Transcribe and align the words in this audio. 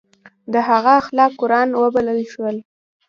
د 0.53 0.55
هغه 0.69 0.91
اخلاق 1.01 1.31
قرآن 1.41 1.69
وبلل 1.81 2.19
شول. 2.31 2.55